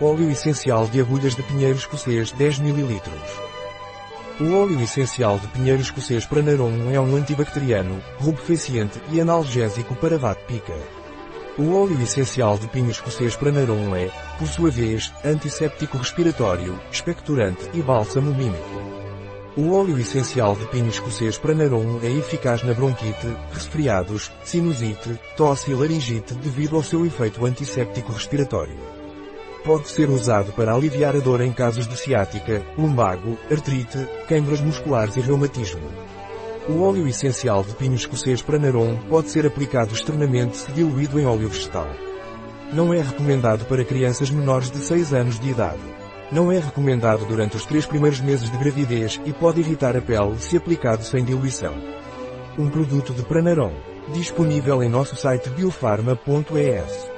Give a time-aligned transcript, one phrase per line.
[0.00, 3.00] Óleo essencial de agulhas de pinheiro escocês 10 ml.
[4.40, 10.74] O óleo essencial de pinheiro escocês Pranarum é um antibacteriano, rubefacciente e analgésico para vate-pica.
[11.56, 17.80] O óleo essencial de pinho escocês Pranarum é, por sua vez, antisséptico respiratório, expectorante e
[17.80, 18.82] bálsamo mímico.
[19.56, 25.74] O óleo essencial de pinho escocês Pranarum é eficaz na bronquite, resfriados, sinusite, tosse e
[25.74, 29.03] laringite devido ao seu efeito antisséptico respiratório.
[29.64, 35.16] Pode ser usado para aliviar a dor em casos de ciática, lumbago, artrite, queimbras musculares
[35.16, 35.80] e reumatismo.
[36.68, 41.48] O óleo essencial de pinho escocês Pranarum pode ser aplicado externamente se diluído em óleo
[41.48, 41.88] vegetal.
[42.74, 45.80] Não é recomendado para crianças menores de 6 anos de idade.
[46.30, 50.38] Não é recomendado durante os 3 primeiros meses de gravidez e pode irritar a pele
[50.40, 51.74] se aplicado sem diluição.
[52.58, 53.72] Um produto de Pranarum.
[54.12, 57.13] Disponível em nosso site biofarma.es.